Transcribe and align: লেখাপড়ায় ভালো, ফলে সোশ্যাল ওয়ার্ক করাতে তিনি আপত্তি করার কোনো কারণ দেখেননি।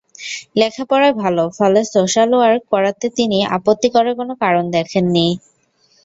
লেখাপড়ায় 0.59 1.15
ভালো, 1.21 1.43
ফলে 1.57 1.79
সোশ্যাল 1.93 2.29
ওয়ার্ক 2.35 2.61
করাতে 2.73 3.05
তিনি 3.17 3.37
আপত্তি 3.55 3.87
করার 3.95 4.13
কোনো 4.19 4.33
কারণ 4.43 4.63
দেখেননি। 4.75 5.27